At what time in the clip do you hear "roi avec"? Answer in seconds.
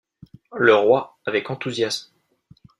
0.73-1.51